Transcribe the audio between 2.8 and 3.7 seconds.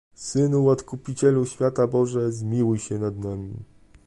nad nami!..."